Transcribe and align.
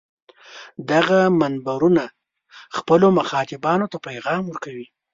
دغه 0.91 1.19
منبرونه 1.39 2.05
خپلو 2.77 3.07
مخاطبانو 3.19 3.85
ته 3.91 3.97
پیغام 4.07 4.43
ورکوي. 4.47 4.87